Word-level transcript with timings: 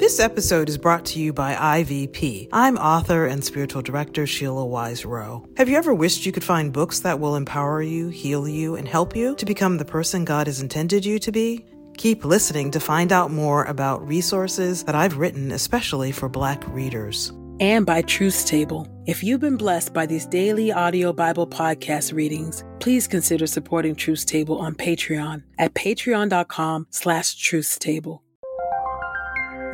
This 0.00 0.18
episode 0.18 0.70
is 0.70 0.78
brought 0.78 1.04
to 1.04 1.20
you 1.20 1.34
by 1.34 1.54
IVP. 1.54 2.48
I'm 2.54 2.78
author 2.78 3.26
and 3.26 3.44
spiritual 3.44 3.82
director 3.82 4.26
Sheila 4.26 4.64
Wise 4.64 5.04
Rowe. 5.04 5.46
Have 5.58 5.68
you 5.68 5.76
ever 5.76 5.92
wished 5.92 6.24
you 6.24 6.32
could 6.32 6.42
find 6.42 6.72
books 6.72 7.00
that 7.00 7.20
will 7.20 7.36
empower 7.36 7.82
you, 7.82 8.08
heal 8.08 8.48
you, 8.48 8.76
and 8.76 8.88
help 8.88 9.14
you 9.14 9.36
to 9.36 9.44
become 9.44 9.76
the 9.76 9.84
person 9.84 10.24
God 10.24 10.46
has 10.46 10.62
intended 10.62 11.04
you 11.04 11.18
to 11.18 11.30
be? 11.30 11.66
Keep 11.98 12.24
listening 12.24 12.70
to 12.70 12.80
find 12.80 13.12
out 13.12 13.30
more 13.30 13.64
about 13.64 14.08
resources 14.08 14.84
that 14.84 14.94
I've 14.94 15.18
written 15.18 15.52
especially 15.52 16.12
for 16.12 16.30
Black 16.30 16.66
readers. 16.68 17.30
And 17.60 17.84
by 17.84 18.00
Truth's 18.00 18.44
Table. 18.44 18.88
If 19.04 19.22
you've 19.22 19.40
been 19.40 19.58
blessed 19.58 19.92
by 19.92 20.06
these 20.06 20.24
daily 20.24 20.72
audio 20.72 21.12
Bible 21.12 21.46
podcast 21.46 22.14
readings, 22.14 22.64
please 22.78 23.06
consider 23.06 23.46
supporting 23.46 23.94
Truth's 23.94 24.24
Table 24.24 24.60
on 24.60 24.76
Patreon 24.76 25.42
at 25.58 25.74
patreon.com 25.74 26.86
slash 26.88 27.36
truthstable. 27.36 28.20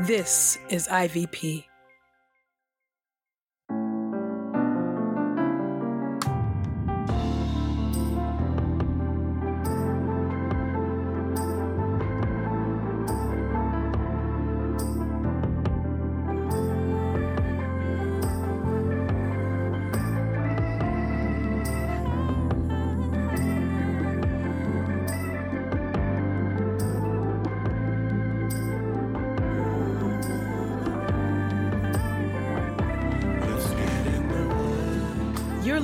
This 0.01 0.59
is 0.69 0.89
IVP. 0.89 1.66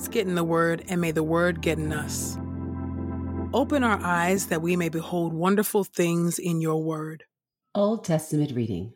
Let's 0.00 0.08
get 0.08 0.26
in 0.26 0.34
the 0.34 0.42
Word, 0.42 0.82
and 0.88 0.98
may 0.98 1.10
the 1.10 1.22
Word 1.22 1.60
get 1.60 1.78
in 1.78 1.92
us. 1.92 2.38
Open 3.52 3.84
our 3.84 4.00
eyes 4.02 4.46
that 4.46 4.62
we 4.62 4.74
may 4.74 4.88
behold 4.88 5.34
wonderful 5.34 5.84
things 5.84 6.38
in 6.38 6.62
your 6.62 6.82
Word. 6.82 7.24
Old 7.74 8.02
Testament 8.02 8.52
reading 8.52 8.94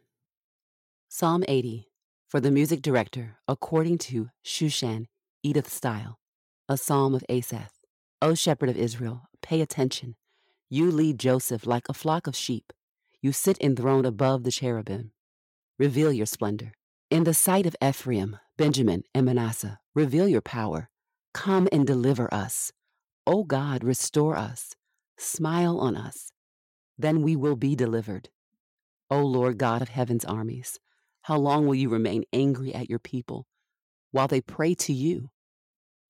Psalm 1.10 1.44
80 1.46 1.90
for 2.26 2.40
the 2.40 2.50
music 2.50 2.80
director, 2.80 3.36
according 3.46 3.98
to 3.98 4.30
Shushan 4.42 5.04
Eduth 5.44 5.66
Style, 5.66 6.20
a 6.70 6.78
psalm 6.78 7.14
of 7.14 7.22
Asaph. 7.28 7.74
O 8.22 8.32
shepherd 8.32 8.70
of 8.70 8.78
Israel, 8.78 9.24
pay 9.42 9.60
attention. 9.60 10.16
You 10.70 10.90
lead 10.90 11.18
Joseph 11.18 11.66
like 11.66 11.86
a 11.90 11.92
flock 11.92 12.26
of 12.26 12.34
sheep. 12.34 12.72
You 13.20 13.32
sit 13.32 13.60
enthroned 13.60 14.06
above 14.06 14.42
the 14.42 14.50
cherubim. 14.50 15.12
Reveal 15.78 16.14
your 16.14 16.24
splendor. 16.24 16.72
In 17.10 17.24
the 17.24 17.34
sight 17.34 17.66
of 17.66 17.76
Ephraim, 17.84 18.38
Benjamin, 18.56 19.02
and 19.14 19.26
Manasseh, 19.26 19.80
reveal 19.94 20.26
your 20.26 20.40
power. 20.40 20.88
Come 21.34 21.68
and 21.72 21.86
deliver 21.86 22.32
us. 22.32 22.72
O 23.26 23.42
God, 23.44 23.84
restore 23.84 24.36
us. 24.36 24.74
Smile 25.18 25.78
on 25.78 25.96
us. 25.96 26.30
Then 26.96 27.22
we 27.22 27.36
will 27.36 27.56
be 27.56 27.74
delivered. 27.74 28.30
O 29.10 29.20
Lord 29.20 29.58
God 29.58 29.82
of 29.82 29.88
heaven's 29.88 30.24
armies, 30.24 30.78
how 31.22 31.36
long 31.36 31.66
will 31.66 31.74
you 31.74 31.88
remain 31.88 32.24
angry 32.32 32.74
at 32.74 32.88
your 32.88 32.98
people 32.98 33.46
while 34.12 34.28
they 34.28 34.40
pray 34.40 34.74
to 34.74 34.92
you? 34.92 35.30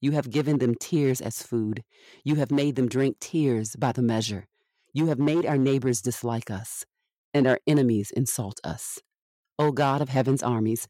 You 0.01 0.13
have 0.13 0.31
given 0.31 0.59
them 0.59 0.75
tears 0.75 1.21
as 1.21 1.43
food. 1.43 1.83
You 2.23 2.35
have 2.37 2.51
made 2.51 2.77
them 2.77 2.89
drink 2.89 3.19
tears 3.21 3.75
by 3.77 3.93
the 3.93 4.03
measure. 4.03 4.47
You 4.93 5.07
have 5.07 5.19
made 5.19 5.47
our 5.47 5.57
neighbors 5.57 6.03
dislike 6.03 6.51
us, 6.51 6.85
and 7.33 7.47
our 7.47 7.59
enemies 7.67 8.11
insult 8.11 8.61
us. 8.63 9.01
O 9.59 9.73
God 9.73 10.03
of 10.03 10.09
heaven's 10.11 10.43
armies, 10.43 10.87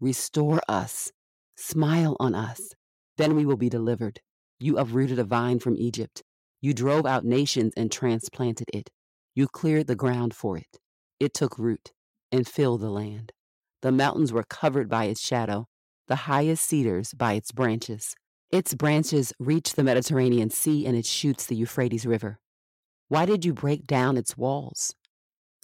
restore 0.00 0.60
us. 0.68 1.12
Smile 1.56 2.16
on 2.18 2.34
us. 2.34 2.74
Then 3.16 3.34
we 3.36 3.46
will 3.46 3.56
be 3.56 3.68
delivered. 3.68 4.20
You 4.58 4.78
uprooted 4.78 5.18
a 5.18 5.24
vine 5.24 5.58
from 5.58 5.76
Egypt. 5.76 6.22
You 6.60 6.74
drove 6.74 7.06
out 7.06 7.24
nations 7.24 7.72
and 7.76 7.90
transplanted 7.90 8.68
it. 8.72 8.88
You 9.34 9.48
cleared 9.48 9.86
the 9.86 9.94
ground 9.94 10.34
for 10.34 10.56
it. 10.56 10.78
It 11.20 11.34
took 11.34 11.58
root 11.58 11.92
and 12.32 12.46
filled 12.46 12.80
the 12.80 12.90
land. 12.90 13.32
The 13.82 13.92
mountains 13.92 14.32
were 14.32 14.44
covered 14.44 14.88
by 14.88 15.04
its 15.04 15.20
shadow, 15.20 15.66
the 16.08 16.16
highest 16.16 16.64
cedars 16.64 17.12
by 17.12 17.34
its 17.34 17.52
branches. 17.52 18.14
Its 18.50 18.74
branches 18.74 19.32
reach 19.38 19.74
the 19.74 19.84
Mediterranean 19.84 20.50
Sea 20.50 20.86
and 20.86 20.96
it 20.96 21.06
shoots 21.06 21.46
the 21.46 21.56
Euphrates 21.56 22.06
River. 22.06 22.38
Why 23.08 23.26
did 23.26 23.44
you 23.44 23.52
break 23.52 23.86
down 23.86 24.16
its 24.16 24.36
walls? 24.36 24.94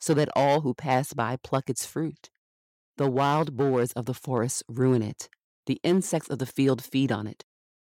So 0.00 0.14
that 0.14 0.28
all 0.34 0.60
who 0.60 0.74
pass 0.74 1.12
by 1.14 1.36
pluck 1.42 1.70
its 1.70 1.86
fruit. 1.86 2.30
The 2.98 3.10
wild 3.10 3.56
boars 3.56 3.92
of 3.92 4.06
the 4.06 4.14
forest 4.14 4.62
ruin 4.68 5.02
it. 5.02 5.28
The 5.66 5.80
insects 5.82 6.28
of 6.28 6.38
the 6.38 6.46
field 6.46 6.82
feed 6.82 7.12
on 7.12 7.26
it. 7.26 7.44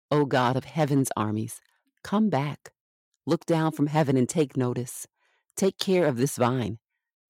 O 0.10 0.26
God 0.26 0.56
of 0.56 0.66
heaven's 0.66 1.10
armies, 1.16 1.62
come 2.04 2.30
back. 2.30 2.72
Look 3.26 3.46
down 3.46 3.74
from 3.74 3.88
heaven 3.88 4.18
and 4.18 4.28
take 4.28 4.58
notice. 4.58 5.06
Take 5.56 5.78
care 5.78 6.06
of 6.06 6.18
this 6.18 6.38
vine, 6.38 6.80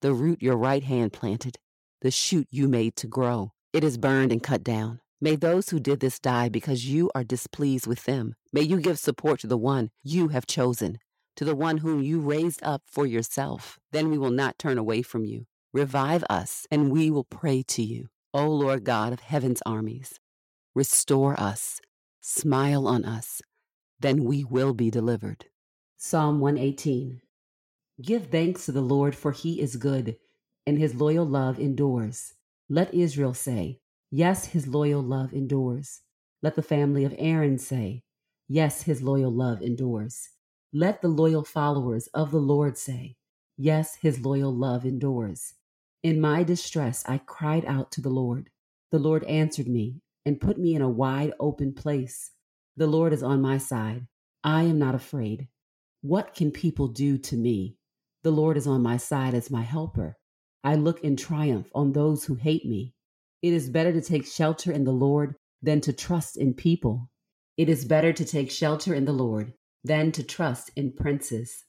the 0.01 0.13
root 0.13 0.41
your 0.41 0.55
right 0.55 0.83
hand 0.83 1.11
planted, 1.11 1.57
the 2.01 2.11
shoot 2.11 2.47
you 2.51 2.67
made 2.69 2.95
to 2.97 3.07
grow. 3.07 3.51
It 3.73 3.83
is 3.83 3.97
burned 3.97 4.31
and 4.31 4.41
cut 4.41 4.63
down. 4.63 5.01
May 5.19 5.35
those 5.35 5.69
who 5.69 5.79
did 5.81 5.99
this 5.99 6.19
die 6.19 6.47
because 6.47 6.87
you 6.87 7.11
are 7.13 7.25
displeased 7.25 7.85
with 7.85 8.05
them. 8.05 8.35
May 8.53 8.61
you 8.61 8.79
give 8.79 8.97
support 8.97 9.41
to 9.41 9.47
the 9.47 9.57
one 9.57 9.89
you 10.01 10.29
have 10.29 10.47
chosen, 10.47 10.99
to 11.35 11.43
the 11.43 11.55
one 11.55 11.79
whom 11.79 12.01
you 12.01 12.21
raised 12.21 12.63
up 12.63 12.83
for 12.85 13.05
yourself. 13.05 13.77
Then 13.91 14.09
we 14.09 14.17
will 14.17 14.31
not 14.31 14.57
turn 14.57 14.77
away 14.77 15.01
from 15.01 15.25
you. 15.25 15.47
Revive 15.73 16.23
us, 16.29 16.65
and 16.71 16.89
we 16.89 17.11
will 17.11 17.25
pray 17.25 17.63
to 17.63 17.83
you. 17.83 18.07
O 18.33 18.47
Lord 18.47 18.85
God 18.85 19.11
of 19.11 19.19
heaven's 19.19 19.61
armies, 19.65 20.19
restore 20.73 21.39
us, 21.39 21.81
smile 22.21 22.87
on 22.87 23.05
us, 23.05 23.41
then 23.99 24.23
we 24.23 24.43
will 24.43 24.73
be 24.73 24.89
delivered. 24.89 25.45
Psalm 25.97 26.39
118 26.39 27.21
Give 28.01 28.27
thanks 28.27 28.65
to 28.65 28.71
the 28.71 28.81
Lord, 28.81 29.15
for 29.15 29.31
he 29.33 29.59
is 29.59 29.75
good, 29.75 30.17
and 30.65 30.77
his 30.77 30.95
loyal 30.95 31.25
love 31.25 31.59
endures. 31.59 32.33
Let 32.69 32.93
Israel 32.93 33.33
say, 33.33 33.79
Yes, 34.09 34.45
his 34.45 34.67
loyal 34.67 35.01
love 35.01 35.33
endures. 35.33 36.01
Let 36.41 36.55
the 36.55 36.61
family 36.61 37.03
of 37.03 37.13
Aaron 37.17 37.57
say, 37.57 38.03
Yes, 38.47 38.83
his 38.83 39.01
loyal 39.01 39.31
love 39.31 39.61
endures. 39.61 40.29
Let 40.71 41.01
the 41.01 41.09
loyal 41.09 41.43
followers 41.43 42.07
of 42.13 42.31
the 42.31 42.39
Lord 42.39 42.77
say, 42.77 43.17
Yes, 43.57 43.95
his 43.95 44.21
loyal 44.21 44.55
love 44.55 44.85
endures. 44.85 45.55
In 46.01 46.21
my 46.21 46.43
distress, 46.43 47.03
I 47.05 47.17
cried 47.17 47.65
out 47.65 47.91
to 47.93 48.01
the 48.01 48.09
Lord. 48.09 48.49
The 48.91 48.99
Lord 48.99 49.25
answered 49.25 49.67
me 49.67 50.01
and 50.25 50.41
put 50.41 50.57
me 50.57 50.75
in 50.75 50.81
a 50.81 50.89
wide 50.89 51.33
open 51.39 51.73
place. 51.73 52.31
The 52.77 52.87
Lord 52.87 53.13
is 53.13 53.23
on 53.23 53.41
my 53.41 53.57
side. 53.57 54.07
I 54.43 54.63
am 54.63 54.79
not 54.79 54.95
afraid. 54.95 55.47
What 56.01 56.33
can 56.33 56.51
people 56.51 56.87
do 56.87 57.17
to 57.17 57.35
me? 57.35 57.75
The 58.23 58.31
Lord 58.31 58.57
is 58.57 58.67
on 58.67 58.81
my 58.81 58.97
side 58.97 59.33
as 59.33 59.51
my 59.51 59.61
helper. 59.61 60.17
I 60.63 60.75
look 60.75 61.01
in 61.01 61.15
triumph 61.15 61.69
on 61.73 61.91
those 61.91 62.25
who 62.25 62.35
hate 62.35 62.65
me. 62.65 62.93
It 63.41 63.53
is 63.53 63.69
better 63.69 63.93
to 63.93 64.01
take 64.01 64.25
shelter 64.25 64.71
in 64.71 64.83
the 64.83 64.91
Lord 64.91 65.35
than 65.61 65.81
to 65.81 65.93
trust 65.93 66.37
in 66.37 66.53
people. 66.53 67.09
It 67.57 67.69
is 67.69 67.85
better 67.85 68.13
to 68.13 68.25
take 68.25 68.51
shelter 68.51 68.93
in 68.93 69.05
the 69.05 69.13
Lord 69.13 69.53
than 69.83 70.11
to 70.13 70.23
trust 70.23 70.71
in 70.75 70.93
princes. 70.93 71.65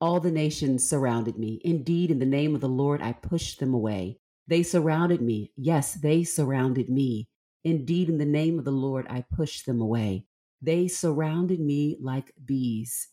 All 0.00 0.20
the 0.20 0.30
nations 0.30 0.88
surrounded 0.88 1.38
me. 1.38 1.60
Indeed, 1.64 2.10
in 2.10 2.18
the 2.18 2.26
name 2.26 2.54
of 2.54 2.60
the 2.60 2.68
Lord, 2.68 3.02
I 3.02 3.12
pushed 3.12 3.60
them 3.60 3.74
away. 3.74 4.18
They 4.46 4.62
surrounded 4.62 5.20
me. 5.20 5.52
Yes, 5.56 5.94
they 5.94 6.24
surrounded 6.24 6.88
me. 6.88 7.28
Indeed, 7.64 8.08
in 8.08 8.18
the 8.18 8.24
name 8.24 8.58
of 8.58 8.64
the 8.64 8.70
Lord, 8.70 9.06
I 9.10 9.22
pushed 9.22 9.66
them 9.66 9.80
away. 9.80 10.26
They 10.62 10.88
surrounded 10.88 11.60
me 11.60 11.96
like 12.00 12.34
bees, 12.44 13.08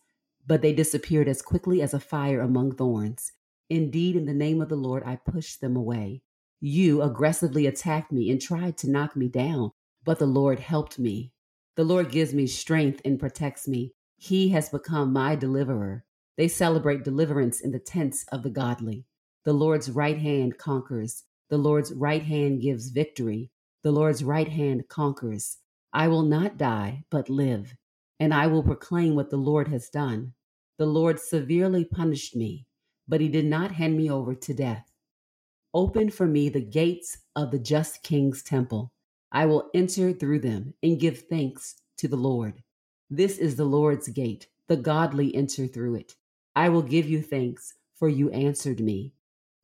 but 0.45 0.61
they 0.61 0.73
disappeared 0.73 1.27
as 1.27 1.41
quickly 1.41 1.81
as 1.81 1.93
a 1.93 1.99
fire 1.99 2.41
among 2.41 2.75
thorns. 2.75 3.31
Indeed, 3.69 4.15
in 4.15 4.25
the 4.25 4.33
name 4.33 4.61
of 4.61 4.69
the 4.69 4.75
Lord, 4.75 5.03
I 5.05 5.17
pushed 5.17 5.59
them 5.59 5.75
away. 5.75 6.21
You 6.59 7.01
aggressively 7.01 7.67
attacked 7.67 8.11
me 8.11 8.31
and 8.31 8.41
tried 8.41 8.77
to 8.79 8.89
knock 8.89 9.15
me 9.15 9.27
down, 9.27 9.71
but 10.03 10.19
the 10.19 10.25
Lord 10.25 10.59
helped 10.59 10.97
me. 10.97 11.31
The 11.75 11.83
Lord 11.83 12.09
gives 12.09 12.33
me 12.33 12.47
strength 12.47 13.01
and 13.05 13.19
protects 13.19 13.67
me. 13.67 13.93
He 14.17 14.49
has 14.49 14.69
become 14.69 15.13
my 15.13 15.35
deliverer. 15.35 16.05
They 16.37 16.47
celebrate 16.47 17.03
deliverance 17.03 17.61
in 17.61 17.71
the 17.71 17.79
tents 17.79 18.25
of 18.31 18.43
the 18.43 18.49
godly. 18.49 19.05
The 19.43 19.53
Lord's 19.53 19.91
right 19.91 20.17
hand 20.17 20.57
conquers. 20.57 21.23
The 21.49 21.57
Lord's 21.57 21.93
right 21.93 22.23
hand 22.23 22.61
gives 22.61 22.89
victory. 22.89 23.51
The 23.83 23.91
Lord's 23.91 24.23
right 24.23 24.47
hand 24.47 24.87
conquers. 24.87 25.57
I 25.93 26.07
will 26.07 26.23
not 26.23 26.57
die, 26.57 27.05
but 27.09 27.29
live, 27.29 27.75
and 28.19 28.33
I 28.33 28.47
will 28.47 28.63
proclaim 28.63 29.15
what 29.15 29.29
the 29.29 29.37
Lord 29.37 29.67
has 29.69 29.89
done. 29.89 30.33
The 30.77 30.85
Lord 30.85 31.19
severely 31.19 31.85
punished 31.85 32.35
me, 32.35 32.65
but 33.07 33.21
he 33.21 33.29
did 33.29 33.45
not 33.45 33.71
hand 33.71 33.97
me 33.97 34.09
over 34.09 34.35
to 34.35 34.53
death. 34.53 34.91
Open 35.73 36.09
for 36.09 36.25
me 36.27 36.49
the 36.49 36.61
gates 36.61 37.17
of 37.35 37.51
the 37.51 37.59
just 37.59 38.03
king's 38.03 38.43
temple. 38.43 38.91
I 39.31 39.45
will 39.45 39.69
enter 39.73 40.13
through 40.13 40.39
them 40.39 40.73
and 40.81 40.99
give 40.99 41.21
thanks 41.29 41.75
to 41.97 42.07
the 42.07 42.15
Lord. 42.17 42.63
This 43.09 43.37
is 43.37 43.55
the 43.55 43.65
Lord's 43.65 44.07
gate. 44.09 44.47
The 44.67 44.77
godly 44.77 45.33
enter 45.35 45.67
through 45.67 45.95
it. 45.95 46.15
I 46.55 46.69
will 46.69 46.81
give 46.81 47.07
you 47.07 47.21
thanks, 47.21 47.73
for 47.95 48.09
you 48.09 48.29
answered 48.31 48.79
me 48.79 49.13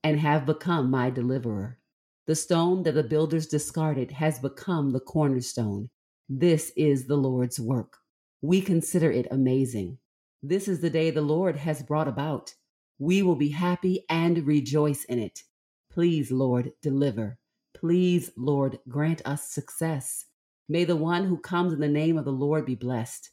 and 0.03 0.19
have 0.19 0.45
become 0.45 0.89
my 0.89 1.09
deliverer. 1.09 1.77
The 2.25 2.35
stone 2.35 2.83
that 2.83 2.93
the 2.93 3.03
builders 3.03 3.47
discarded 3.47 4.11
has 4.11 4.39
become 4.39 4.91
the 4.91 5.01
cornerstone. 5.01 5.89
This 6.29 6.71
is 6.77 7.05
the 7.05 7.17
Lord's 7.17 7.59
work. 7.59 7.97
We 8.41 8.61
consider 8.61 9.11
it 9.11 9.27
amazing. 9.29 9.97
This 10.41 10.69
is 10.69 10.79
the 10.79 10.89
day 10.89 11.11
the 11.11 11.21
Lord 11.21 11.57
has 11.57 11.83
brought 11.83 12.07
about. 12.07 12.53
We 12.97 13.23
will 13.23 13.35
be 13.35 13.49
happy 13.49 14.05
and 14.09 14.47
rejoice 14.47 15.03
in 15.05 15.19
it. 15.19 15.43
Please, 15.91 16.31
Lord, 16.31 16.71
deliver. 16.81 17.37
Please, 17.73 18.31
Lord, 18.37 18.79
grant 18.87 19.21
us 19.25 19.49
success. 19.49 20.25
May 20.69 20.85
the 20.85 20.95
one 20.95 21.25
who 21.25 21.37
comes 21.37 21.73
in 21.73 21.81
the 21.81 21.89
name 21.89 22.17
of 22.17 22.23
the 22.23 22.31
Lord 22.31 22.65
be 22.65 22.75
blessed. 22.75 23.31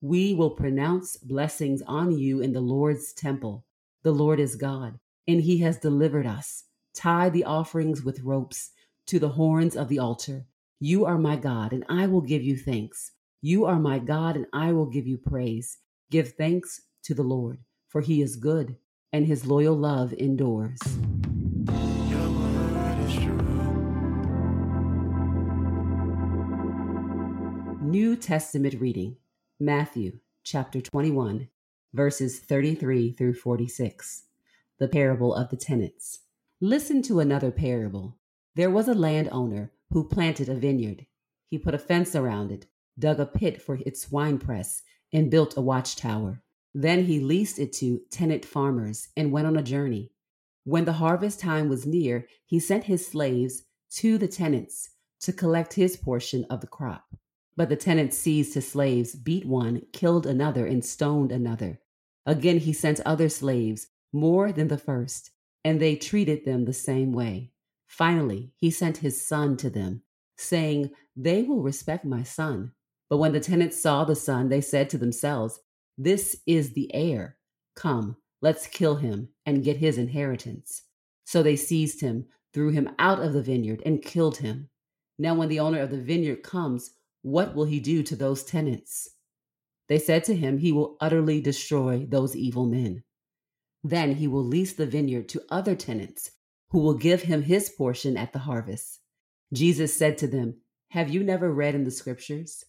We 0.00 0.34
will 0.34 0.50
pronounce 0.50 1.16
blessings 1.16 1.80
on 1.86 2.18
you 2.18 2.40
in 2.40 2.52
the 2.52 2.60
Lord's 2.60 3.12
temple. 3.12 3.64
The 4.02 4.10
Lord 4.10 4.40
is 4.40 4.56
God, 4.56 4.98
and 5.28 5.40
he 5.40 5.58
has 5.58 5.78
delivered 5.78 6.26
us. 6.26 6.64
Tie 6.94 7.30
the 7.30 7.44
offerings 7.44 8.02
with 8.02 8.20
ropes 8.20 8.70
to 9.06 9.18
the 9.18 9.30
horns 9.30 9.76
of 9.76 9.88
the 9.88 9.98
altar. 9.98 10.44
You 10.78 11.06
are 11.06 11.16
my 11.16 11.36
God, 11.36 11.72
and 11.72 11.84
I 11.88 12.06
will 12.06 12.20
give 12.20 12.42
you 12.42 12.56
thanks. 12.56 13.12
You 13.40 13.64
are 13.64 13.78
my 13.78 13.98
God, 13.98 14.36
and 14.36 14.46
I 14.52 14.72
will 14.72 14.86
give 14.86 15.06
you 15.06 15.16
praise. 15.16 15.78
Give 16.10 16.32
thanks 16.32 16.82
to 17.04 17.14
the 17.14 17.22
Lord, 17.22 17.60
for 17.88 18.02
he 18.02 18.20
is 18.20 18.36
good, 18.36 18.76
and 19.10 19.26
his 19.26 19.46
loyal 19.46 19.74
love 19.74 20.12
endures. 20.12 20.78
New 27.80 28.16
Testament 28.16 28.80
reading 28.80 29.16
Matthew 29.58 30.18
chapter 30.44 30.82
21, 30.82 31.48
verses 31.94 32.38
33 32.40 33.12
through 33.12 33.34
46. 33.34 34.24
The 34.78 34.88
parable 34.88 35.34
of 35.34 35.48
the 35.48 35.56
tenants. 35.56 36.20
Listen 36.64 37.02
to 37.02 37.18
another 37.18 37.50
parable. 37.50 38.16
There 38.54 38.70
was 38.70 38.86
a 38.86 38.94
landowner 38.94 39.72
who 39.90 40.08
planted 40.08 40.48
a 40.48 40.54
vineyard. 40.54 41.06
He 41.50 41.58
put 41.58 41.74
a 41.74 41.78
fence 41.78 42.14
around 42.14 42.52
it, 42.52 42.66
dug 42.96 43.18
a 43.18 43.26
pit 43.26 43.60
for 43.60 43.80
its 43.84 44.12
winepress, 44.12 44.82
and 45.12 45.28
built 45.28 45.56
a 45.56 45.60
watchtower. 45.60 46.40
Then 46.72 47.06
he 47.06 47.18
leased 47.18 47.58
it 47.58 47.72
to 47.74 48.02
tenant 48.12 48.44
farmers 48.44 49.08
and 49.16 49.32
went 49.32 49.48
on 49.48 49.56
a 49.56 49.62
journey. 49.62 50.12
When 50.62 50.84
the 50.84 50.92
harvest 50.92 51.40
time 51.40 51.68
was 51.68 51.84
near, 51.84 52.28
he 52.46 52.60
sent 52.60 52.84
his 52.84 53.04
slaves 53.04 53.64
to 53.96 54.16
the 54.16 54.28
tenants 54.28 54.90
to 55.22 55.32
collect 55.32 55.72
his 55.74 55.96
portion 55.96 56.46
of 56.48 56.60
the 56.60 56.68
crop. 56.68 57.06
But 57.56 57.70
the 57.70 57.76
tenants 57.76 58.16
seized 58.16 58.54
his 58.54 58.68
slaves, 58.68 59.16
beat 59.16 59.46
one, 59.46 59.82
killed 59.92 60.26
another, 60.26 60.64
and 60.64 60.84
stoned 60.84 61.32
another. 61.32 61.80
Again 62.24 62.58
he 62.58 62.72
sent 62.72 63.00
other 63.00 63.28
slaves, 63.28 63.88
more 64.12 64.52
than 64.52 64.68
the 64.68 64.78
first, 64.78 65.32
and 65.64 65.80
they 65.80 65.96
treated 65.96 66.44
them 66.44 66.64
the 66.64 66.72
same 66.72 67.12
way. 67.12 67.52
Finally, 67.86 68.52
he 68.56 68.70
sent 68.70 68.98
his 68.98 69.24
son 69.24 69.56
to 69.58 69.70
them, 69.70 70.02
saying, 70.36 70.90
They 71.14 71.42
will 71.42 71.62
respect 71.62 72.04
my 72.04 72.22
son. 72.22 72.72
But 73.08 73.18
when 73.18 73.32
the 73.32 73.40
tenants 73.40 73.80
saw 73.80 74.04
the 74.04 74.16
son, 74.16 74.48
they 74.48 74.60
said 74.60 74.88
to 74.90 74.98
themselves, 74.98 75.60
This 75.98 76.36
is 76.46 76.72
the 76.72 76.92
heir. 76.94 77.36
Come, 77.76 78.16
let's 78.40 78.66
kill 78.66 78.96
him 78.96 79.28
and 79.44 79.64
get 79.64 79.76
his 79.76 79.98
inheritance. 79.98 80.82
So 81.24 81.42
they 81.42 81.56
seized 81.56 82.00
him, 82.00 82.26
threw 82.52 82.70
him 82.70 82.90
out 82.98 83.20
of 83.20 83.32
the 83.32 83.42
vineyard, 83.42 83.82
and 83.84 84.02
killed 84.02 84.38
him. 84.38 84.70
Now, 85.18 85.34
when 85.34 85.48
the 85.48 85.60
owner 85.60 85.80
of 85.80 85.90
the 85.90 86.00
vineyard 86.00 86.42
comes, 86.42 86.92
what 87.22 87.54
will 87.54 87.64
he 87.64 87.78
do 87.78 88.02
to 88.02 88.16
those 88.16 88.42
tenants? 88.42 89.08
They 89.88 89.98
said 89.98 90.24
to 90.24 90.34
him, 90.34 90.58
He 90.58 90.72
will 90.72 90.96
utterly 91.00 91.40
destroy 91.40 92.06
those 92.08 92.34
evil 92.34 92.66
men. 92.66 93.04
Then 93.84 94.16
he 94.16 94.26
will 94.26 94.44
lease 94.44 94.72
the 94.72 94.86
vineyard 94.86 95.28
to 95.30 95.42
other 95.50 95.74
tenants 95.74 96.30
who 96.70 96.80
will 96.80 96.94
give 96.94 97.22
him 97.22 97.42
his 97.42 97.68
portion 97.68 98.16
at 98.16 98.32
the 98.32 98.40
harvest. 98.40 99.00
Jesus 99.52 99.96
said 99.96 100.16
to 100.18 100.26
them, 100.26 100.56
Have 100.90 101.10
you 101.10 101.22
never 101.22 101.52
read 101.52 101.74
in 101.74 101.84
the 101.84 101.90
scriptures? 101.90 102.64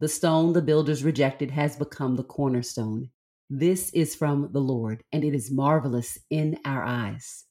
The 0.00 0.08
stone 0.08 0.52
the 0.52 0.62
builders 0.62 1.04
rejected 1.04 1.50
has 1.50 1.76
become 1.76 2.16
the 2.16 2.24
cornerstone. 2.24 3.10
This 3.50 3.90
is 3.90 4.14
from 4.14 4.50
the 4.52 4.60
Lord, 4.60 5.04
and 5.12 5.22
it 5.22 5.34
is 5.34 5.50
marvelous 5.50 6.18
in 6.30 6.58
our 6.64 6.82
eyes. 6.82 7.44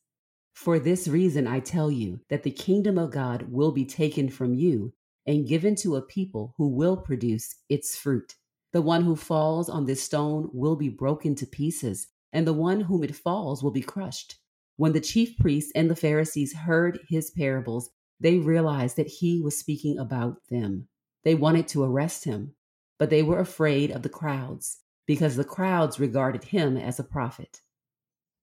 For 0.53 0.79
this 0.79 1.07
reason, 1.07 1.47
I 1.47 1.59
tell 1.59 1.91
you 1.91 2.19
that 2.29 2.43
the 2.43 2.51
kingdom 2.51 2.97
of 2.97 3.11
God 3.11 3.51
will 3.51 3.71
be 3.71 3.85
taken 3.85 4.29
from 4.29 4.53
you 4.53 4.93
and 5.25 5.47
given 5.47 5.75
to 5.75 5.95
a 5.95 6.01
people 6.01 6.53
who 6.57 6.67
will 6.67 6.97
produce 6.97 7.55
its 7.69 7.95
fruit. 7.95 8.35
The 8.73 8.81
one 8.81 9.03
who 9.03 9.15
falls 9.15 9.69
on 9.69 9.85
this 9.85 10.03
stone 10.03 10.49
will 10.53 10.75
be 10.75 10.89
broken 10.89 11.35
to 11.35 11.45
pieces, 11.45 12.07
and 12.33 12.47
the 12.47 12.53
one 12.53 12.81
whom 12.81 13.03
it 13.03 13.15
falls 13.15 13.63
will 13.63 13.71
be 13.71 13.81
crushed. 13.81 14.37
When 14.77 14.93
the 14.93 15.01
chief 15.01 15.37
priests 15.37 15.71
and 15.75 15.89
the 15.89 15.95
Pharisees 15.95 16.53
heard 16.53 16.99
his 17.07 17.29
parables, 17.31 17.89
they 18.19 18.37
realized 18.37 18.97
that 18.97 19.07
he 19.07 19.41
was 19.41 19.57
speaking 19.57 19.97
about 19.97 20.37
them. 20.49 20.87
They 21.23 21.35
wanted 21.35 21.67
to 21.69 21.83
arrest 21.83 22.25
him, 22.25 22.55
but 22.97 23.09
they 23.09 23.23
were 23.23 23.39
afraid 23.39 23.91
of 23.91 24.01
the 24.01 24.09
crowds 24.09 24.77
because 25.05 25.35
the 25.35 25.43
crowds 25.43 25.99
regarded 25.99 26.45
him 26.45 26.77
as 26.77 26.99
a 26.99 27.03
prophet. 27.03 27.61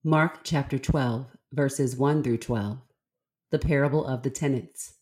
Mark 0.04 0.40
chapter 0.44 0.78
12, 0.78 1.26
verses 1.52 1.96
1 1.96 2.22
through 2.22 2.38
12. 2.38 2.78
The 3.50 3.58
parable 3.58 4.06
of 4.06 4.22
the 4.22 4.30
tenants. 4.30 4.94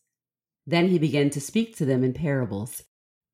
Then 0.65 0.87
he 0.87 0.99
began 0.99 1.29
to 1.31 1.41
speak 1.41 1.75
to 1.77 1.85
them 1.85 2.03
in 2.03 2.13
parables. 2.13 2.83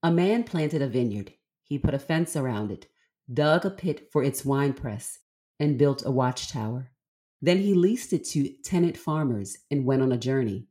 A 0.01 0.11
man 0.11 0.43
planted 0.43 0.81
a 0.81 0.87
vineyard. 0.87 1.33
He 1.63 1.79
put 1.79 1.93
a 1.93 1.99
fence 1.99 2.35
around 2.35 2.71
it, 2.71 2.87
dug 3.31 3.65
a 3.65 3.69
pit 3.69 4.09
for 4.11 4.23
its 4.23 4.43
winepress, 4.43 5.19
and 5.59 5.77
built 5.77 6.05
a 6.05 6.11
watchtower. 6.11 6.91
Then 7.41 7.59
he 7.59 7.73
leased 7.73 8.13
it 8.13 8.23
to 8.29 8.53
tenant 8.63 8.97
farmers 8.97 9.57
and 9.69 9.85
went 9.85 10.01
on 10.01 10.11
a 10.11 10.17
journey. 10.17 10.67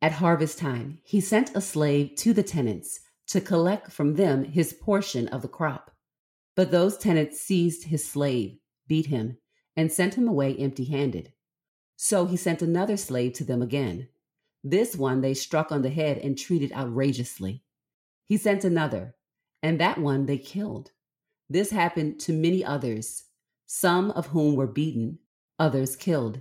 At 0.00 0.12
harvest 0.12 0.58
time, 0.58 0.98
he 1.02 1.20
sent 1.20 1.56
a 1.56 1.60
slave 1.60 2.14
to 2.16 2.32
the 2.32 2.42
tenants 2.42 3.00
to 3.28 3.40
collect 3.40 3.90
from 3.90 4.14
them 4.14 4.44
his 4.44 4.72
portion 4.72 5.28
of 5.28 5.42
the 5.42 5.48
crop. 5.48 5.90
But 6.54 6.70
those 6.70 6.96
tenants 6.96 7.40
seized 7.40 7.84
his 7.84 8.04
slave, 8.04 8.58
beat 8.86 9.06
him, 9.06 9.38
and 9.76 9.90
sent 9.90 10.14
him 10.14 10.28
away 10.28 10.54
empty 10.56 10.84
handed. 10.84 11.32
So 11.96 12.26
he 12.26 12.36
sent 12.36 12.62
another 12.62 12.96
slave 12.96 13.32
to 13.34 13.44
them 13.44 13.62
again. 13.62 14.08
This 14.62 14.94
one 14.94 15.20
they 15.20 15.34
struck 15.34 15.72
on 15.72 15.82
the 15.82 15.90
head 15.90 16.18
and 16.18 16.38
treated 16.38 16.72
outrageously. 16.72 17.64
He 18.24 18.36
sent 18.36 18.64
another, 18.64 19.14
and 19.62 19.80
that 19.80 19.98
one 19.98 20.26
they 20.26 20.38
killed. 20.38 20.92
This 21.48 21.70
happened 21.70 22.20
to 22.20 22.32
many 22.32 22.64
others, 22.64 23.24
some 23.66 24.10
of 24.12 24.28
whom 24.28 24.56
were 24.56 24.66
beaten, 24.66 25.18
others 25.58 25.96
killed. 25.96 26.40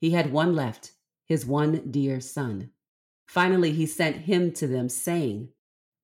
He 0.00 0.10
had 0.10 0.32
one 0.32 0.54
left, 0.54 0.92
his 1.26 1.46
one 1.46 1.90
dear 1.90 2.20
son. 2.20 2.70
Finally, 3.26 3.72
he 3.72 3.86
sent 3.86 4.16
him 4.16 4.52
to 4.52 4.66
them, 4.66 4.88
saying, 4.88 5.48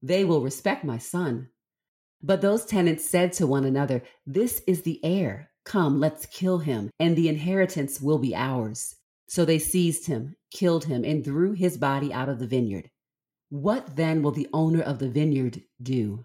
They 0.02 0.24
will 0.24 0.42
respect 0.42 0.84
my 0.84 0.98
son. 0.98 1.48
But 2.22 2.40
those 2.40 2.64
tenants 2.64 3.08
said 3.08 3.32
to 3.34 3.46
one 3.46 3.64
another, 3.64 4.02
This 4.26 4.62
is 4.66 4.82
the 4.82 5.04
heir. 5.04 5.50
Come, 5.64 5.98
let's 5.98 6.26
kill 6.26 6.58
him, 6.58 6.90
and 7.00 7.16
the 7.16 7.28
inheritance 7.28 8.00
will 8.00 8.18
be 8.18 8.34
ours. 8.34 8.96
So 9.28 9.44
they 9.44 9.58
seized 9.58 10.06
him, 10.06 10.36
killed 10.52 10.84
him, 10.84 11.04
and 11.04 11.24
threw 11.24 11.52
his 11.52 11.76
body 11.76 12.12
out 12.12 12.28
of 12.28 12.38
the 12.38 12.46
vineyard. 12.46 12.90
What 13.48 13.96
then 13.96 14.22
will 14.22 14.30
the 14.30 14.48
owner 14.52 14.80
of 14.80 15.00
the 15.00 15.08
vineyard 15.08 15.62
do? 15.82 16.24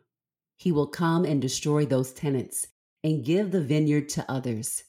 He 0.58 0.72
will 0.72 0.88
come 0.88 1.26
and 1.26 1.42
destroy 1.42 1.86
those 1.86 2.14
tenants 2.14 2.68
and 3.04 3.26
give 3.26 3.52
the 3.52 3.62
vineyard 3.62 4.10
to 4.10 4.26
others. 4.30 4.84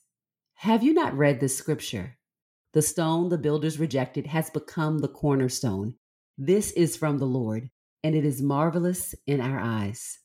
Have 0.55 0.83
you 0.83 0.93
not 0.93 1.17
read 1.17 1.41
this 1.41 1.57
scripture? 1.57 2.19
The 2.73 2.83
stone 2.83 3.29
the 3.29 3.39
builders 3.39 3.79
rejected 3.79 4.27
has 4.29 4.51
become 4.51 4.99
the 4.99 5.09
cornerstone. 5.09 5.95
This 6.39 6.71
is 6.73 6.97
from 6.97 7.19
the 7.19 7.27
Lord, 7.27 7.71
and 8.03 8.15
it 8.15 8.25
is 8.25 8.41
marvelous 8.41 9.15
in 9.27 9.41
our 9.41 9.59
eyes. 9.59 10.19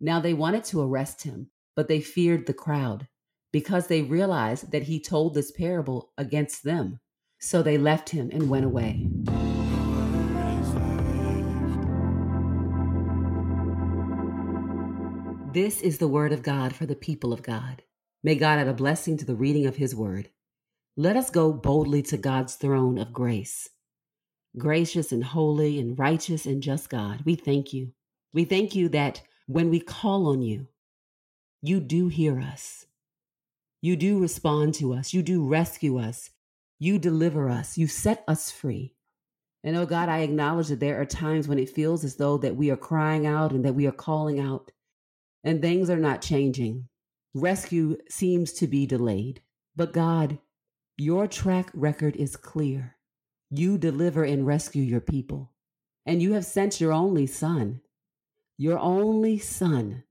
Now 0.00 0.20
they 0.20 0.34
wanted 0.34 0.64
to 0.64 0.82
arrest 0.82 1.22
him, 1.22 1.50
but 1.74 1.88
they 1.88 2.00
feared 2.00 2.46
the 2.46 2.54
crowd 2.54 3.08
because 3.52 3.86
they 3.86 4.02
realized 4.02 4.72
that 4.72 4.82
he 4.82 5.00
told 5.00 5.34
this 5.34 5.52
parable 5.52 6.10
against 6.18 6.64
them. 6.64 7.00
So 7.38 7.62
they 7.62 7.78
left 7.78 8.10
him 8.10 8.30
and 8.32 8.50
went 8.50 8.64
away. 8.64 9.06
This 15.54 15.82
is 15.82 15.98
the 15.98 16.08
word 16.08 16.32
of 16.32 16.42
God 16.42 16.74
for 16.74 16.84
the 16.84 16.96
people 16.96 17.32
of 17.32 17.44
God. 17.44 17.84
May 18.24 18.34
God 18.34 18.58
add 18.58 18.66
a 18.66 18.74
blessing 18.74 19.16
to 19.18 19.24
the 19.24 19.36
reading 19.36 19.66
of 19.66 19.76
his 19.76 19.94
word. 19.94 20.30
Let 20.96 21.16
us 21.16 21.30
go 21.30 21.52
boldly 21.52 22.02
to 22.02 22.16
God's 22.16 22.56
throne 22.56 22.98
of 22.98 23.12
grace. 23.12 23.70
Gracious 24.58 25.12
and 25.12 25.22
holy 25.22 25.78
and 25.78 25.96
righteous 25.96 26.44
and 26.44 26.60
just 26.60 26.90
God, 26.90 27.22
we 27.24 27.36
thank 27.36 27.72
you. 27.72 27.92
We 28.32 28.44
thank 28.44 28.74
you 28.74 28.88
that 28.88 29.22
when 29.46 29.70
we 29.70 29.78
call 29.78 30.26
on 30.26 30.42
you, 30.42 30.66
you 31.62 31.78
do 31.78 32.08
hear 32.08 32.40
us. 32.40 32.86
You 33.80 33.94
do 33.94 34.18
respond 34.18 34.74
to 34.74 34.92
us. 34.92 35.14
You 35.14 35.22
do 35.22 35.46
rescue 35.46 36.00
us. 36.00 36.30
You 36.80 36.98
deliver 36.98 37.48
us. 37.48 37.78
You 37.78 37.86
set 37.86 38.24
us 38.26 38.50
free. 38.50 38.96
And 39.62 39.76
oh 39.76 39.86
God, 39.86 40.08
I 40.08 40.22
acknowledge 40.22 40.66
that 40.66 40.80
there 40.80 41.00
are 41.00 41.06
times 41.06 41.46
when 41.46 41.60
it 41.60 41.70
feels 41.70 42.02
as 42.02 42.16
though 42.16 42.38
that 42.38 42.56
we 42.56 42.72
are 42.72 42.76
crying 42.76 43.24
out 43.24 43.52
and 43.52 43.64
that 43.64 43.76
we 43.76 43.86
are 43.86 43.92
calling 43.92 44.40
out 44.40 44.72
and 45.44 45.60
things 45.60 45.90
are 45.90 45.98
not 45.98 46.22
changing. 46.22 46.88
Rescue 47.34 47.98
seems 48.08 48.52
to 48.54 48.66
be 48.66 48.86
delayed. 48.86 49.42
But 49.76 49.92
God, 49.92 50.38
your 50.96 51.26
track 51.26 51.70
record 51.74 52.16
is 52.16 52.36
clear. 52.36 52.96
You 53.50 53.78
deliver 53.78 54.24
and 54.24 54.46
rescue 54.46 54.82
your 54.82 55.00
people. 55.00 55.52
And 56.06 56.22
you 56.22 56.32
have 56.32 56.44
sent 56.44 56.80
your 56.80 56.92
only 56.92 57.26
son, 57.26 57.80
your 58.58 58.78
only 58.78 59.38
son, 59.38 60.04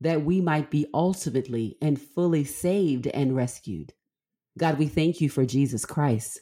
that 0.00 0.24
we 0.24 0.40
might 0.40 0.70
be 0.70 0.86
ultimately 0.94 1.76
and 1.82 2.00
fully 2.00 2.44
saved 2.44 3.06
and 3.08 3.36
rescued. 3.36 3.92
God, 4.58 4.78
we 4.78 4.86
thank 4.86 5.20
you 5.20 5.28
for 5.28 5.44
Jesus 5.44 5.84
Christ. 5.84 6.40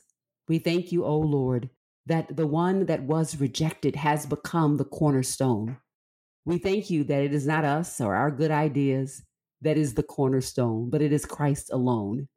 We 0.49 0.59
thank 0.59 0.93
you, 0.93 1.05
O 1.05 1.19
Lord, 1.19 1.71
that 2.07 2.37
the 2.37 2.47
one 2.47 2.87
that 2.87 3.03
was 3.03 3.41
rejected 3.41 3.97
has 3.97 4.27
become 4.27 4.77
the 4.77 4.85
cornerstone. 4.85 5.79
We 6.45 6.59
thank 6.59 6.91
you 6.91 7.05
that 7.05 7.23
it 7.23 7.35
is 7.35 7.47
not 7.47 7.65
us 7.65 8.01
or 8.01 8.15
our 8.15 8.31
good 8.31 8.51
ideas 8.51 9.23
that 9.61 9.77
is 9.77 9.95
the 9.95 10.03
cornerstone, 10.03 10.91
but 10.91 11.03
it 11.03 11.13
is 11.13 11.27
Christ 11.27 11.71
alone. 11.73 12.29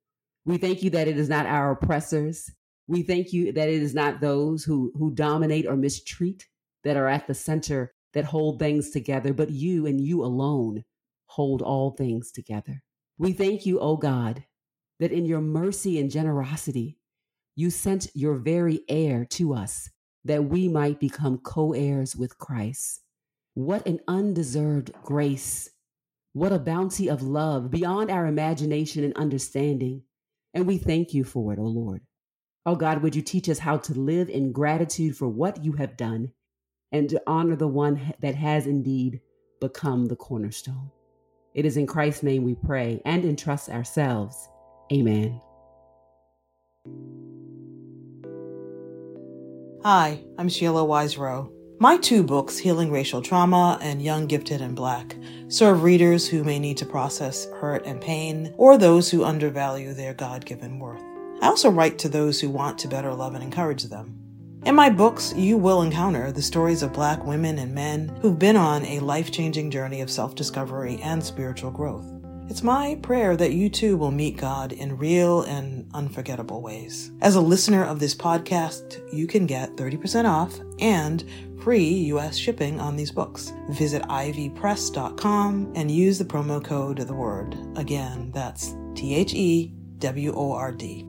We 0.45 0.57
thank 0.57 0.83
you 0.83 0.89
that 0.91 1.07
it 1.07 1.17
is 1.17 1.29
not 1.29 1.45
our 1.45 1.71
oppressors. 1.71 2.49
We 2.87 3.03
thank 3.03 3.31
you 3.31 3.51
that 3.53 3.69
it 3.69 3.81
is 3.81 3.93
not 3.93 4.21
those 4.21 4.63
who, 4.63 4.91
who 4.95 5.13
dominate 5.13 5.67
or 5.67 5.75
mistreat 5.75 6.47
that 6.83 6.97
are 6.97 7.07
at 7.07 7.27
the 7.27 7.33
center 7.33 7.93
that 8.13 8.25
hold 8.25 8.59
things 8.59 8.89
together, 8.89 9.33
but 9.33 9.51
you 9.51 9.85
and 9.85 10.01
you 10.01 10.23
alone 10.23 10.83
hold 11.27 11.61
all 11.61 11.91
things 11.91 12.31
together. 12.31 12.83
We 13.17 13.33
thank 13.33 13.65
you, 13.65 13.79
O 13.79 13.97
God, 13.97 14.43
that 14.99 15.11
in 15.11 15.25
your 15.25 15.41
mercy 15.41 15.99
and 15.99 16.11
generosity, 16.11 16.97
you 17.55 17.69
sent 17.69 18.07
your 18.13 18.35
very 18.35 18.81
heir 18.89 19.25
to 19.25 19.53
us 19.53 19.89
that 20.25 20.45
we 20.45 20.67
might 20.67 20.99
become 20.99 21.37
co 21.37 21.73
heirs 21.73 22.15
with 22.15 22.37
Christ. 22.37 23.01
What 23.53 23.85
an 23.85 23.99
undeserved 24.07 24.93
grace. 25.03 25.69
What 26.33 26.53
a 26.53 26.59
bounty 26.59 27.09
of 27.09 27.21
love 27.21 27.69
beyond 27.69 28.09
our 28.09 28.25
imagination 28.25 29.03
and 29.03 29.15
understanding. 29.15 30.03
And 30.53 30.65
we 30.65 30.77
thank 30.77 31.13
you 31.13 31.23
for 31.23 31.51
it, 31.51 31.59
O 31.59 31.63
oh 31.63 31.67
Lord. 31.67 32.01
Oh 32.65 32.75
God, 32.75 33.01
would 33.01 33.15
you 33.15 33.21
teach 33.21 33.49
us 33.49 33.59
how 33.59 33.77
to 33.77 33.93
live 33.93 34.29
in 34.29 34.51
gratitude 34.51 35.17
for 35.17 35.27
what 35.27 35.63
you 35.63 35.73
have 35.73 35.97
done 35.97 36.31
and 36.91 37.09
to 37.09 37.21
honor 37.25 37.55
the 37.55 37.67
one 37.67 38.13
that 38.21 38.35
has 38.35 38.67
indeed 38.67 39.21
become 39.59 40.07
the 40.07 40.15
cornerstone. 40.15 40.91
It 41.53 41.65
is 41.65 41.77
in 41.77 41.87
Christ's 41.87 42.23
name 42.23 42.43
we 42.43 42.55
pray 42.55 43.01
and 43.05 43.25
entrust 43.25 43.69
ourselves. 43.69 44.49
Amen. 44.91 45.41
Hi, 49.83 50.23
I'm 50.37 50.49
Sheila 50.49 50.85
Wise 50.85 51.17
Rowe. 51.17 51.51
My 51.81 51.97
two 51.97 52.21
books, 52.21 52.59
Healing 52.59 52.91
Racial 52.91 53.23
Trauma 53.23 53.79
and 53.81 54.03
Young, 54.03 54.27
Gifted, 54.27 54.61
and 54.61 54.75
Black, 54.75 55.15
serve 55.47 55.81
readers 55.81 56.27
who 56.27 56.43
may 56.43 56.59
need 56.59 56.77
to 56.77 56.85
process 56.85 57.47
hurt 57.59 57.83
and 57.87 57.99
pain 57.99 58.53
or 58.55 58.77
those 58.77 59.09
who 59.09 59.23
undervalue 59.23 59.95
their 59.95 60.13
God 60.13 60.45
given 60.45 60.77
worth. 60.77 61.01
I 61.41 61.47
also 61.47 61.71
write 61.71 61.97
to 61.97 62.07
those 62.07 62.39
who 62.39 62.51
want 62.51 62.77
to 62.77 62.87
better 62.87 63.11
love 63.11 63.33
and 63.33 63.43
encourage 63.43 63.85
them. 63.85 64.15
In 64.63 64.75
my 64.75 64.91
books, 64.91 65.33
you 65.35 65.57
will 65.57 65.81
encounter 65.81 66.31
the 66.31 66.43
stories 66.43 66.83
of 66.83 66.93
Black 66.93 67.25
women 67.25 67.57
and 67.57 67.73
men 67.73 68.15
who've 68.21 68.37
been 68.37 68.57
on 68.57 68.85
a 68.85 68.99
life 68.99 69.31
changing 69.31 69.71
journey 69.71 70.01
of 70.01 70.11
self 70.11 70.35
discovery 70.35 70.99
and 71.01 71.23
spiritual 71.23 71.71
growth. 71.71 72.20
It's 72.51 72.63
my 72.63 72.95
prayer 73.01 73.37
that 73.37 73.53
you 73.53 73.69
too 73.69 73.95
will 73.95 74.11
meet 74.11 74.35
God 74.35 74.73
in 74.73 74.97
real 74.97 75.43
and 75.43 75.89
unforgettable 75.93 76.61
ways. 76.61 77.09
As 77.21 77.35
a 77.35 77.41
listener 77.41 77.85
of 77.85 78.01
this 78.01 78.13
podcast, 78.13 79.01
you 79.13 79.25
can 79.25 79.45
get 79.45 79.77
30% 79.77 80.25
off 80.25 80.59
and 80.79 81.23
free 81.63 81.87
U.S. 81.87 82.35
shipping 82.35 82.77
on 82.81 82.97
these 82.97 83.09
books. 83.09 83.53
Visit 83.69 84.01
ivpress.com 84.01 85.71
and 85.75 85.89
use 85.89 86.19
the 86.19 86.25
promo 86.25 86.61
code 86.61 86.97
The 86.97 87.13
Word. 87.13 87.57
Again, 87.77 88.31
that's 88.33 88.75
T 88.95 89.15
H 89.15 89.33
E 89.33 89.73
W 89.99 90.33
O 90.35 90.51
R 90.51 90.73
D. 90.73 91.05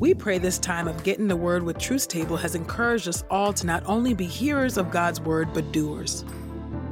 We 0.00 0.14
pray 0.14 0.38
this 0.38 0.58
time 0.58 0.88
of 0.88 1.04
getting 1.04 1.28
the 1.28 1.36
word 1.36 1.62
with 1.62 1.78
Truth's 1.78 2.08
Table 2.08 2.36
has 2.38 2.56
encouraged 2.56 3.06
us 3.06 3.22
all 3.30 3.52
to 3.52 3.66
not 3.66 3.84
only 3.86 4.14
be 4.14 4.26
hearers 4.26 4.76
of 4.76 4.90
God's 4.90 5.20
word, 5.20 5.54
but 5.54 5.70
doers. 5.70 6.24